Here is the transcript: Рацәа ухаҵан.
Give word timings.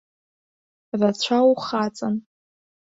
Рацәа 0.99 1.39
ухаҵан. 1.49 2.15